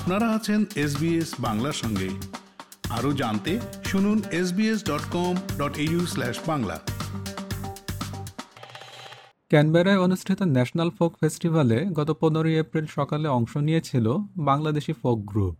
আপনারা 0.00 0.28
আছেন 0.28 0.64
এসবিএস 0.76 1.34
বাংলার 1.40 1.72
সঙ্গে। 1.72 2.08
আরও 2.90 3.12
জানতে 3.12 3.60
শুনুন 3.84 4.22
SBS 4.32 4.84
dot 4.84 5.04
com 5.12 5.34
dot 5.58 5.78
Bangla. 6.46 6.80
ক্যানবেরায় 9.48 9.98
অনুষ্ঠিত 9.98 10.42
ন্যাশনাল 10.42 10.90
ফোক 10.90 11.16
ফেস্টিভ্যালে 11.20 11.86
গত 11.92 12.10
পনেরোই 12.10 12.56
এপ্রিল 12.56 12.86
সকালে 12.86 13.28
অংশ 13.28 13.56
নিয়েছিল 13.56 14.16
বাংলাদেশি 14.36 14.92
ফোক 14.92 15.18
গ্রুপ। 15.24 15.56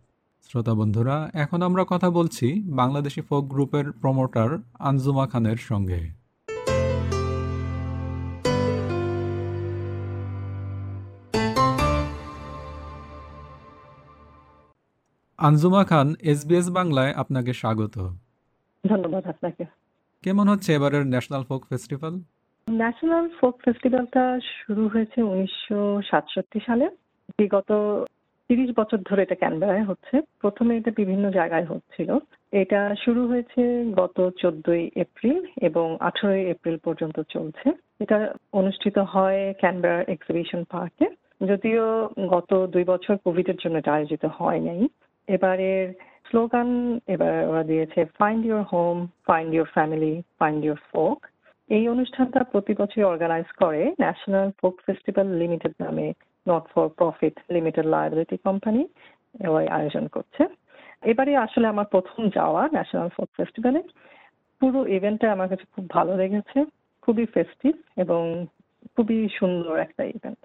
শ্রোতা 0.49 0.73
বন্ধুরা, 0.73 1.29
এখন 1.33 1.61
আমরা 1.61 1.85
কথা 1.87 2.09
বলছি 2.09 2.63
বাংলাদেশি 2.65 3.21
ফোক 3.21 3.47
গ্রুপের 3.47 3.91
প্রমোটার 3.91 4.57
আনজুমা 4.79 5.27
খানের 5.27 5.57
সঙ্গে। 5.57 6.20
আনজুমা 15.41 15.83
খান 15.83 16.13
এসবিএস 16.21 16.69
বাংলায় 16.69 17.13
আপনাকে 17.13 17.53
স্বাগত। 17.53 17.97
ধন্যবাদ 18.87 19.27
আপনাকে। 19.27 19.65
কেমন 20.23 20.47
হচ্ছে 20.47 20.73
এবারের 20.73 21.07
national 21.07 21.43
folk 21.43 21.65
festival? 21.69 22.19
National 22.69 23.29
folk 23.29 23.59
ফেস্টিভ্যালটা 23.65 24.39
শুরু 24.39 24.87
হয়েছে 24.87 25.21
উনিশশো 25.21 26.01
সাতষট্টি 26.09 26.59
সালে। 26.65 26.89
বিগত 27.29 27.71
তিরিশ 28.47 28.69
বছর 28.77 28.97
ধরে 28.97 29.21
এটা 29.21 29.35
ক্যানবেরায় 29.35 29.83
হচ্ছে। 29.83 30.21
প্রথমে 30.39 30.77
এটা 30.77 30.91
বিভিন্ন 30.95 31.31
জায়গায় 31.31 31.65
হচ্ছিল। 31.65 32.17
এটা 32.51 32.95
শুরু 33.05 33.27
হয়েছে 33.27 33.91
গত 33.91 34.29
চোদ্দই 34.41 34.89
এপ্রিল 34.95 35.45
এবং 35.61 35.97
আঠারোই 35.99 36.45
এপ্রিল 36.45 36.77
পর্যন্ত 36.77 37.21
চলছে। 37.29 37.71
এটা 37.99 38.35
অনুষ্ঠিত 38.53 38.97
হয় 38.97 39.53
ক্যানবেরা 39.53 40.01
এক্সিবিশন 40.01 40.63
পার্কে। 40.63 41.09
যদিও 41.45 42.09
গত 42.27 42.69
দুই 42.71 42.83
বছর 42.83 43.17
কোভিডের 43.17 43.55
জন্য 43.63 43.77
এটা 43.77 43.93
আয়োজিত 43.93 44.25
হয় 44.25 44.59
নাই। 44.59 44.87
এবারের 45.27 45.85
স্লোগান 46.29 46.69
এবার 47.13 47.33
ওরা 47.49 47.63
দিয়েছে 47.69 47.99
find 48.19 48.41
your 48.49 48.63
home 48.73 48.95
find 49.27 49.49
your 49.55 49.67
family 49.75 50.13
find 50.39 50.61
your 50.65 50.79
folk 50.91 51.17
এই 51.69 51.83
অনুষ্ঠানটা 51.93 52.39
প্রতি 52.51 52.73
বছরই 52.81 53.09
অর্গানাইজ 53.11 53.47
করে 53.61 53.81
ন্যাশনাল 54.03 54.49
ফোক 54.59 54.75
ফেস্টিভ্যাল 54.85 55.27
লিমিটেড 55.41 55.73
নামে 55.83 56.07
not 56.47 56.63
for 56.73 56.85
profit 56.99 57.35
limited 57.55 57.85
liability 57.93 58.37
company 58.47 58.81
ওই 59.57 59.65
আয়োজন 59.77 60.05
করছে। 60.15 60.43
এবারে 61.11 61.33
আসলে 61.45 61.65
আমার 61.73 61.87
প্রথম 61.93 62.19
যাওয়া 62.37 62.61
ন্যাশনাল 62.75 63.09
ফোক 63.15 63.29
ফেস্টিভ্যালে 63.37 63.81
পুরো 64.61 64.79
ইভেন্টটা 64.97 65.27
আমার 65.31 65.47
কাছে 65.51 65.65
খুব 65.73 65.85
ভালো 65.89 66.11
লেগেছে, 66.21 66.59
খুবই 67.01 67.25
ফেস্টিভ 67.35 67.73
এবং 68.03 68.21
খুবই 68.95 69.17
সুন্দর 69.39 69.75
একটা 69.79 70.03
ইভেন্ট 70.15 70.39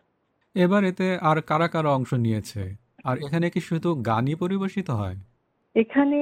এবার 0.54 0.82
এতে 0.84 1.06
আর 1.30 1.38
কারা 1.50 1.68
কারা 1.74 1.90
অংশ 1.98 2.10
নিয়েছে? 2.14 2.62
আর 3.08 3.16
এখানে 3.26 3.46
কি 3.54 3.60
শুধু 3.60 3.88
গানই 4.08 4.34
পরিবেশিত 4.42 4.88
হয়? 5.00 5.16
এখানে 5.76 6.18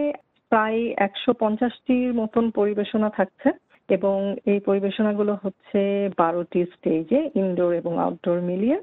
প্রায় 0.52 0.80
একশো 1.06 1.30
পঞ্চাশটির 1.42 2.10
মতন 2.20 2.44
পরিবেশনা 2.50 3.08
থাকছে 3.18 3.48
এবং 3.88 4.16
এই 4.52 4.58
পরিবেশনাগুলো 4.68 5.32
হচ্ছে 5.44 5.80
বারোটি 6.18 6.60
স্টেজে 6.74 7.20
ইনডোর 7.42 7.72
এবং 7.80 7.92
আউটডোর 7.98 8.38
মিলিয়ে। 8.50 8.78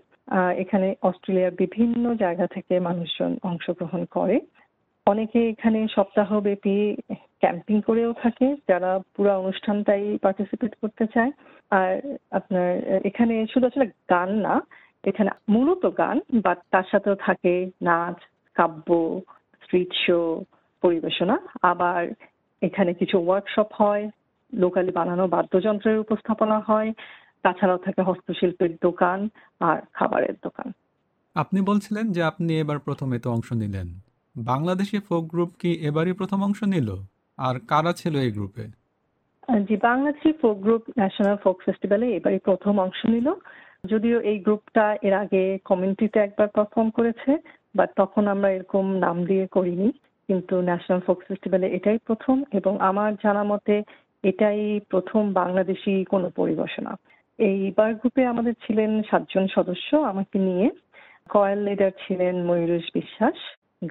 এখানে 0.64 0.88
অস্ট্রেলিয়ার 1.10 1.60
বিভিন্ন 1.62 2.06
জায়গা 2.24 2.46
থেকে 2.56 2.74
মানুষজন 2.80 3.32
অংশগ্রহণ 3.50 4.02
করে। 4.16 4.38
অনেকে 5.08 5.40
এখানে 5.50 5.80
সপ্তাহব্যাপী 5.96 6.78
ক্যাম্পিং 7.42 7.78
করেও 7.88 8.12
থাকে 8.24 8.48
যারা 8.70 8.92
পুরো 9.16 9.32
অনুষ্ঠানটাই 9.42 10.06
পার্টিসিপেট 10.26 10.74
করতে 10.82 11.06
চায়। 11.14 11.32
আর 11.80 11.92
আপনার 12.40 12.68
এখানে 13.10 13.36
শুধু 13.52 13.66
আসলে 13.68 13.86
গান 14.14 14.30
না 14.48 14.56
এখানে 15.04 15.32
মূলত 15.50 15.84
গান 16.02 16.18
বাট 16.46 16.60
তার 16.72 16.86
সাথেও 16.92 17.16
থাকে 17.26 17.54
নাচ 17.82 18.18
কাব্য 18.56 18.90
স্ট্রিট 19.64 19.92
শো 20.06 20.20
পরিবেশনা। 20.84 21.36
আবার 21.62 22.02
এখানে 22.62 22.92
কিছু 22.94 23.16
ওয়ার্কশপ 23.18 23.70
হয় 23.80 24.04
লোকালি 24.54 24.92
বানানো 24.92 25.26
বাদ্যযন্ত্রের 25.28 25.98
উপস্থাপনা 26.00 26.58
হয় 26.60 26.90
তাছাড়াও 27.44 27.84
থাকে 27.86 28.02
হস্তশিল্পের 28.02 28.72
দোকান 28.82 29.20
আর 29.62 29.78
খাবারের 29.94 30.36
দোকান। 30.44 30.68
আপনি 31.36 31.60
বলছিলেন 31.62 32.06
যে 32.12 32.22
আপনি 32.24 32.52
এবার 32.60 32.80
প্রথমে 32.80 33.18
তো 33.20 33.28
অংশ 33.32 33.50
নিলেন। 33.54 33.88
বাংলাদেশি 34.36 34.98
ফোক 35.00 35.24
গ্রুপ 35.28 35.52
কি 35.62 35.72
এবারই 35.90 36.14
প্রথম 36.14 36.40
অংশ 36.44 36.60
নিল? 36.64 36.90
আর 37.38 37.56
কারা 37.72 37.92
ছিল 37.94 38.14
এই 38.26 38.32
গ্রুপে 38.32 38.66
জি 39.68 39.76
Bangladeshi 39.90 40.32
folk 40.42 40.58
group 40.58 40.84
national 41.00 41.38
folk 41.44 41.58
ফেস্টিভ্যালে 41.66 42.08
এবারই 42.18 42.40
প্রথম 42.48 42.74
অংশ 42.80 43.00
নিল। 43.06 43.28
যদিও 43.84 44.18
এই 44.22 44.38
গ্রুপটা 44.40 44.86
এর 45.02 45.14
আগে 45.14 45.44
কমিউনিটিতে 45.66 46.18
একবার 46.20 46.48
পারফর্ম 46.48 46.90
করেছে, 46.90 47.32
বাট 47.76 47.90
তখন 47.96 48.24
আমরা 48.28 48.50
এরকম 48.52 48.86
নাম 48.96 49.18
দিয়ে 49.26 49.46
করিনি। 49.48 49.88
কিন্তু 50.30 50.56
ন্যাশনাল 50.62 51.00
ফোক 51.00 51.20
ফেস্টিভ্যালে 51.28 51.68
এটাই 51.68 51.98
প্রথম 52.08 52.44
এবং 52.54 52.74
আমার 52.80 53.10
জানা 53.24 53.44
মতে 53.44 53.76
এটাই 54.24 54.62
প্রথম 54.90 55.34
বাংলাদেশি 55.34 55.94
কোনো 56.06 56.28
পরিবেশনা। 56.36 56.92
এইবার 57.40 57.90
গ্রুপে 57.96 58.26
আমাদের 58.26 58.54
ছিলেন 58.66 58.92
সাতজন 59.10 59.46
সদস্য 59.48 59.90
আমাকে 60.12 60.38
নিয়ে। 60.40 60.68
কয়েল 61.30 61.60
লিডার 61.60 61.92
ছিলেন 62.08 62.36
ময়ূরেশ 62.46 62.86
বিশ্বাস, 62.94 63.38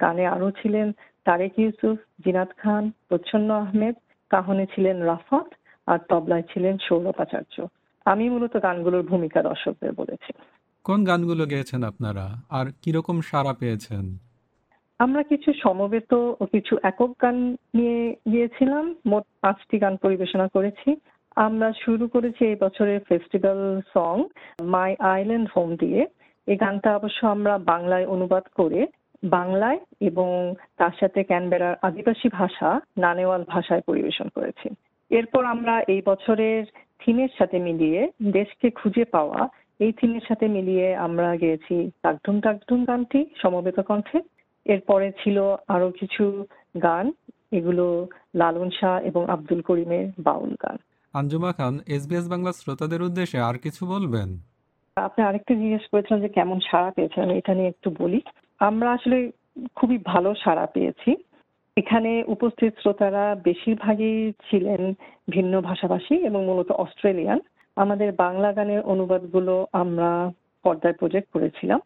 গানে 0.01 0.25
আরও 0.25 0.49
ছিলেন 0.51 0.87
তারেক 1.25 1.53
ইউসুফ, 1.59 1.97
জিনাত 2.25 2.51
খান, 2.57 2.83
প্রচ্ছন্ন 3.09 3.49
আহমেদ, 3.53 3.95
কাহনে 4.31 4.65
ছিলেন 4.75 4.97
রাফাত, 5.01 5.49
আর 5.87 5.99
তবলায় 6.09 6.45
ছিলেন 6.53 6.75
সৌরভ 6.87 7.17
আচার্য। 7.17 7.55
আমি 8.05 8.29
মূলত 8.29 8.57
গানগুলোর 8.57 9.03
ভূমিকা 9.03 9.41
দর্শকদের 9.41 9.91
বলেছি 9.91 10.31
কোন 10.85 11.03
গানগুলো 11.03 11.45
গেয়েছেন 11.45 11.83
আপনারা? 11.83 12.25
আর 12.49 12.65
কীরকম 12.81 13.21
সাড়া 13.21 13.53
পেয়েছেন? 13.53 14.17
আমরা 14.99 15.23
কিছু 15.23 15.53
সমবেত 15.63 16.13
ও 16.13 16.45
কিছু 16.45 16.77
একক 16.83 17.11
গান 17.21 17.55
নিয়ে 17.75 18.15
গিয়েছিলাম। 18.31 18.95
মোট 19.05 19.23
পাঁচটি 19.41 19.79
গান 19.79 19.95
পরিবেশনা 19.95 20.47
করেছি। 20.47 20.95
আমরা 21.35 21.73
শুরু 21.85 22.07
করেছি 22.07 22.45
এই 22.45 22.55
বছরের 22.55 22.99
festival 23.09 23.81
song 23.93 24.23
my 24.63 24.95
island 24.99 25.49
home 25.55 25.75
দিয়ে। 25.75 26.07
এই 26.47 26.55
গানটা 26.55 26.95
অবশ্য 26.95 27.27
আমরা 27.27 27.57
বাংলায় 27.57 28.05
অনুবাদ 28.05 28.43
করে 28.55 28.87
বাংলায় 29.23 29.79
এবং 29.99 30.55
তার 30.77 30.91
সাথে 30.99 31.23
ক্যানবেরার 31.23 31.75
আদিবাসী 31.81 32.29
ভাষা 32.29 32.79
নানেওয়াল 32.97 33.43
ভাষায় 33.47 33.81
পরিবেশন 33.81 34.27
করেছি। 34.35 34.69
এরপর 35.09 35.45
আমরা 35.45 35.81
এই 35.81 36.01
বছরের 36.05 36.63
থিমের 37.01 37.31
সাথে 37.37 37.57
মিলিয়ে 37.59 38.01
দেশকে 38.31 38.67
খুঁজে 38.69 39.05
পাওয়া 39.05 39.39
এই 39.79 39.91
থিমের 39.91 40.25
সাথে 40.27 40.45
মিলিয়ে 40.47 40.87
আমরা 40.95 41.29
গেয়েছি 41.35 41.75
টাকঢুম 42.03 42.37
টাকঢুম 42.41 42.85
গানটি 42.85 43.19
সমবেত 43.41 43.79
কণ্ঠে। 43.79 44.19
এরপরে 44.65 45.07
ছিল 45.23 45.37
আরও 45.67 45.89
কিছু 45.99 46.23
গান 46.83 47.05
এগুলো 47.51 47.85
লালন 48.35 48.69
শাহ 48.79 48.95
এবং 49.09 49.23
আব্দুল 49.29 49.61
করিমের 49.61 50.05
বাউল 50.23 50.53
গান। 50.63 50.77
আঞ্জুমা 51.13 51.51
খান 51.51 51.73
এসবিএস 51.87 52.25
বাংলা 52.29 52.51
শ্রোতাদের 52.51 53.01
উদ্দেশ্যে 53.01 53.39
আর 53.39 53.57
কিছু 53.57 53.81
বলবেন? 53.93 54.29
আপনি 54.97 55.21
আরেকটা 55.23 55.53
জিজ্ঞেস 55.55 55.83
করেছিলেন 55.91 56.21
যে 56.21 56.29
কেমন 56.29 56.57
সাড়া 56.69 56.91
পেয়েছেন 56.91 57.27
এটা 57.29 57.53
নিয়ে 57.53 57.71
একটু 57.73 57.89
বলি। 57.99 58.19
আমরা 58.59 58.89
আসলে 58.91 59.17
খুবই 59.75 59.97
ভালো 60.05 60.29
সাড়া 60.43 60.65
পেয়েছি। 60.65 61.11
এখানে 61.77 62.11
উপস্থিত 62.27 62.71
শ্রোতারা 62.81 63.23
বেশিরভাগই 63.45 64.15
ছিলেন 64.49 64.81
ভিন্ন 65.29 65.53
ভাষাভাষী 65.61 66.15
এবং 66.25 66.41
মূলত 66.45 66.69
অস্ট্রেলিয়ান। 66.71 67.39
আমাদের 67.77 68.09
বাংলা 68.15 68.49
গানের 68.51 68.81
অনুবাদগুলো 68.83 69.53
আমরা 69.73 70.09
পর্দায় 70.65 70.93
প্রজেক্ট 70.93 71.29
করেছিলাম। 71.33 71.79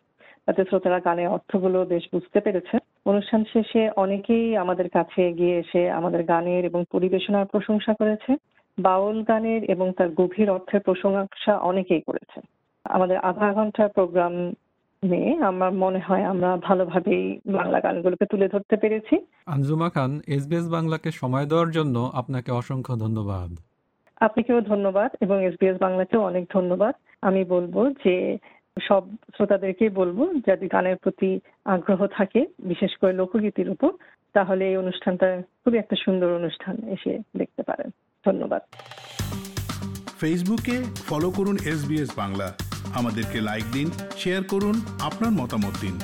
তাতে 0.45 0.61
শ্রোতারা 0.63 0.99
গানের 0.99 1.27
অর্থগুলো 1.27 1.79
বেশ 1.85 2.03
বুঝতে 2.13 2.39
পেরেছে 2.39 2.75
অনুষ্ঠান 3.05 3.41
শেষে 3.53 3.81
অনেকেই 3.95 4.57
আমাদের 4.57 4.87
কাছে 4.89 5.19
এগিয়ে 5.27 5.55
এসে 5.59 5.81
আমাদের 5.91 6.23
গানের 6.23 6.65
এবং 6.65 6.81
পরিবেশনার 6.91 7.45
প্রশংসা 7.45 7.93
করেছে 7.93 8.31
বাউল 8.77 9.17
গানের 9.23 9.61
এবং 9.63 9.87
তার 9.91 10.09
গভীর 10.09 10.49
অর্থের 10.49 10.81
প্রশংসা 10.81 11.53
অনেকেই 11.61 12.01
করেছে 12.01 12.39
আমাদের 12.85 13.17
আধা 13.29 13.49
ঘণ্টার 13.53 13.89
প্রোগ্রাম 13.89 14.33
নিয়ে 15.05 15.37
আমার 15.37 15.71
মনে 15.73 15.99
হয় 15.99 16.23
আমরা 16.23 16.57
ভালোভাবেই 16.57 17.39
বাংলা 17.45 17.79
গানগুলোকে 17.79 18.25
তুলে 18.25 18.47
ধরতে 18.47 18.75
পেরেছি। 18.75 19.15
আঞ্জুমা 19.45 19.89
খান 19.89 20.21
এসবিএস 20.27 20.67
বাংলাকে 20.69 21.11
সময় 21.11 21.45
দেওয়ার 21.45 21.71
জন্য 21.71 22.11
আপনাকে 22.13 22.51
অসংখ্য 22.51 22.99
ধন্যবাদ। 22.99 23.49
আপনাকেও 24.19 24.61
ধন্যবাদ 24.61 25.11
এবং 25.21 25.45
এসবিএস 25.45 25.77
বাংলাকেও 25.79 26.21
অনেক 26.21 26.45
ধন্যবাদ। 26.53 26.95
আমি 27.21 27.43
বলব 27.43 27.89
যে 28.05 28.37
সব 28.87 29.03
শ্রোতাদেরকেই 29.11 29.89
বলব 29.89 30.33
যদি 30.47 30.67
গানের 30.67 30.95
প্রতি 30.95 31.39
আগ্রহ 31.65 32.07
থাকে 32.07 32.45
বিশেষ 32.59 32.97
করে 32.97 33.13
লোকগীতির 33.13 33.69
উপর 33.69 33.91
তাহলে 34.33 34.69
এই 34.69 34.77
অনুষ্ঠানটা 34.77 35.41
খুবই 35.63 35.77
একটা 35.77 35.95
সুন্দর 35.95 36.33
অনুষ্ঠান 36.33 36.75
এসে 36.87 37.19
দেখতে 37.37 37.63
পারেন। 37.63 37.89
ধন্যবাদ। 38.25 38.61
ফেসবুকে 40.19 40.83
ফলো 41.07 41.29
করুন 41.31 41.55
এস 41.55 42.17
বাংলা। 42.17 42.53
আমাদেরকে 42.95 43.37
লাইক 43.41 43.65
দিন 43.71 43.87
শেয়ার 44.17 44.43
করুন 44.43 44.75
আপনার 44.99 45.31
মতামত 45.31 45.75
দিন। 45.81 45.95